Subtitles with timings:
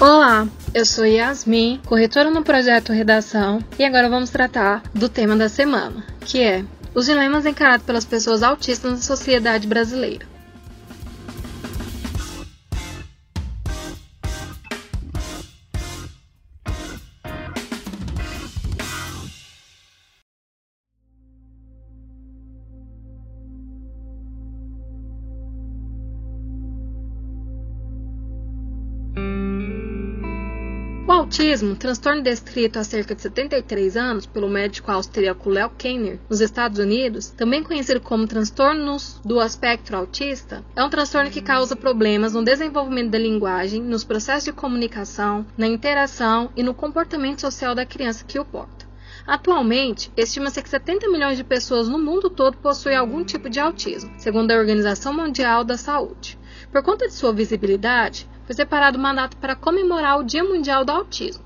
[0.00, 5.48] Olá, eu sou Yasmin, corretora no projeto Redação, e agora vamos tratar do tema da
[5.48, 6.64] semana, que é
[6.94, 10.24] os dilemas encarados pelas pessoas autistas na sociedade brasileira.
[31.28, 36.78] Autismo, transtorno descrito há cerca de 73 anos pelo médico austríaco Leo Kanner nos Estados
[36.78, 42.42] Unidos, também conhecido como transtornos do espectro autista, é um transtorno que causa problemas no
[42.42, 48.24] desenvolvimento da linguagem, nos processos de comunicação, na interação e no comportamento social da criança
[48.24, 48.88] que o porta.
[49.26, 54.10] Atualmente, estima-se que 70 milhões de pessoas no mundo todo possuem algum tipo de autismo,
[54.16, 56.38] segundo a Organização Mundial da Saúde.
[56.72, 60.90] Por conta de sua visibilidade, foi separado uma data para comemorar o Dia Mundial do
[60.90, 61.44] Autismo,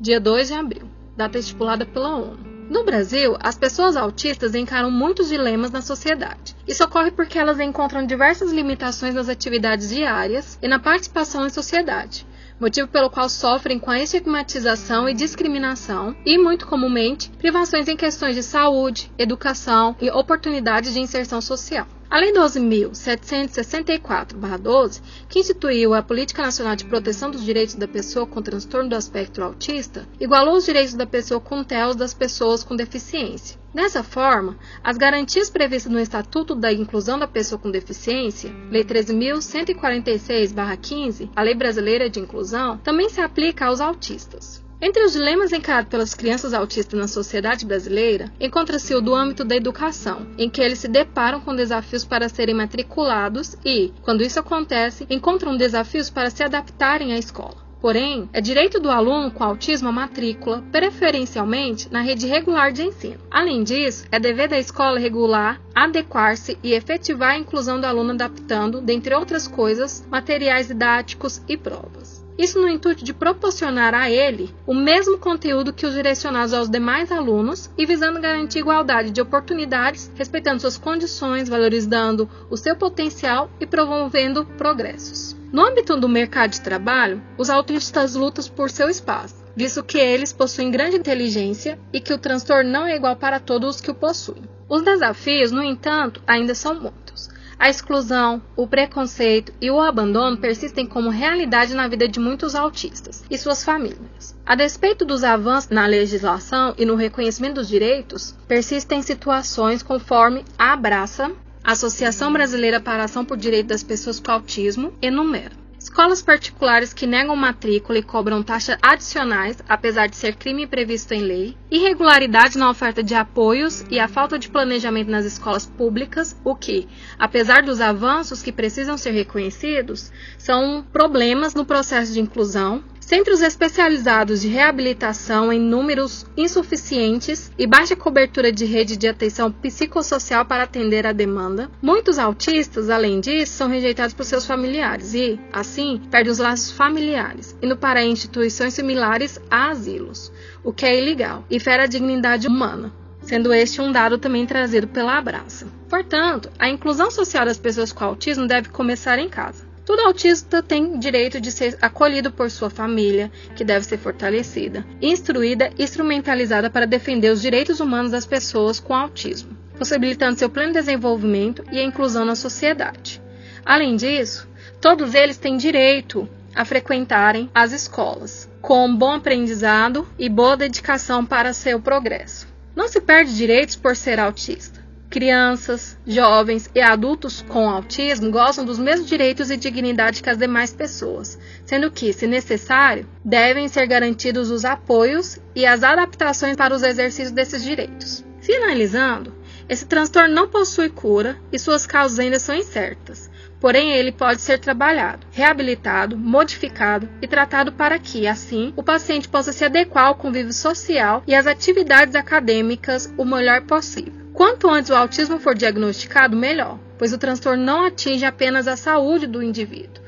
[0.00, 2.40] dia 2 de abril, data estipulada pela ONU.
[2.68, 6.56] No Brasil, as pessoas autistas encaram muitos dilemas na sociedade.
[6.66, 12.26] Isso ocorre porque elas encontram diversas limitações nas atividades diárias e na participação em sociedade,
[12.58, 18.34] motivo pelo qual sofrem com a estigmatização e discriminação e, muito comumente, privações em questões
[18.34, 21.86] de saúde, educação e oportunidades de inserção social.
[22.10, 28.42] A Lei 12.764-12, que instituiu a Política Nacional de Proteção dos Direitos da Pessoa com
[28.42, 33.60] Transtorno do Espectro Autista, igualou os direitos da pessoa com TELs das pessoas com deficiência.
[33.72, 41.30] Dessa forma, as garantias previstas no Estatuto da Inclusão da Pessoa com Deficiência, Lei 13.146-15,
[41.36, 44.68] a Lei Brasileira de Inclusão, também se aplica aos autistas.
[44.82, 49.54] Entre os dilemas encarados pelas crianças autistas na sociedade brasileira, encontra-se o do âmbito da
[49.54, 55.06] educação, em que eles se deparam com desafios para serem matriculados e, quando isso acontece,
[55.10, 57.68] encontram desafios para se adaptarem à escola.
[57.78, 63.20] Porém, é direito do aluno com autismo a matrícula, preferencialmente na rede regular de ensino.
[63.30, 68.80] Além disso, é dever da escola regular, adequar-se e efetivar a inclusão do aluno adaptando,
[68.80, 72.19] dentre outras coisas, materiais didáticos e provas.
[72.40, 77.12] Isso no intuito de proporcionar a ele o mesmo conteúdo que os direcionados aos demais
[77.12, 83.66] alunos e visando garantir igualdade de oportunidades, respeitando suas condições, valorizando o seu potencial e
[83.66, 85.36] promovendo progressos.
[85.52, 90.32] No âmbito do mercado de trabalho, os autistas lutam por seu espaço, visto que eles
[90.32, 93.94] possuem grande inteligência e que o transtorno não é igual para todos os que o
[93.94, 94.48] possuem.
[94.66, 97.28] Os desafios, no entanto, ainda são muitos.
[97.60, 103.22] A exclusão, o preconceito e o abandono persistem como realidade na vida de muitos autistas
[103.30, 104.34] e suas famílias.
[104.46, 110.72] A despeito dos avanços na legislação e no reconhecimento dos direitos, persistem situações conforme a
[110.72, 111.30] Abraça,
[111.62, 115.59] Associação Brasileira para a Ação por Direito das Pessoas com Autismo, enumera.
[115.80, 121.22] Escolas particulares que negam matrícula e cobram taxas adicionais, apesar de ser crime previsto em
[121.22, 126.54] lei, irregularidade na oferta de apoios e a falta de planejamento nas escolas públicas, o
[126.54, 126.86] que,
[127.18, 134.40] apesar dos avanços que precisam ser reconhecidos, são problemas no processo de inclusão, Centros especializados
[134.40, 141.04] de reabilitação em números insuficientes e baixa cobertura de rede de atenção psicossocial para atender
[141.04, 141.68] a demanda.
[141.82, 145.69] Muitos autistas, além disso, são rejeitados por seus familiares e, assim,
[146.10, 150.32] perdem os laços familiares, indo para instituições similares a asilos,
[150.64, 152.92] o que é ilegal e fere a dignidade humana
[153.22, 155.66] sendo este um dado também trazido pela Abraça.
[155.88, 159.68] Portanto, a inclusão social das pessoas com autismo deve começar em casa.
[159.84, 165.70] Todo autista tem direito de ser acolhido por sua família, que deve ser fortalecida, instruída
[165.78, 171.64] e instrumentalizada para defender os direitos humanos das pessoas com autismo, possibilitando seu pleno desenvolvimento
[171.72, 173.20] e a inclusão na sociedade.
[173.64, 174.48] Além disso,
[174.80, 181.52] todos eles têm direito a frequentarem as escolas, com bom aprendizado e boa dedicação para
[181.52, 182.48] seu progresso.
[182.74, 184.80] Não se perde direitos por ser autista.
[185.10, 190.72] Crianças, jovens e adultos com autismo gozam dos mesmos direitos e dignidade que as demais
[190.72, 196.84] pessoas, sendo que, se necessário, devem ser garantidos os apoios e as adaptações para os
[196.84, 198.24] exercícios desses direitos.
[198.40, 199.34] Finalizando,
[199.68, 203.28] esse transtorno não possui cura e suas causas ainda são incertas.
[203.60, 209.52] Porém, ele pode ser trabalhado, reabilitado, modificado e tratado para que, assim, o paciente possa
[209.52, 214.14] se adequar ao convívio social e às atividades acadêmicas o melhor possível.
[214.32, 219.26] Quanto antes o autismo for diagnosticado, melhor, pois o transtorno não atinge apenas a saúde
[219.26, 220.02] do indivíduo,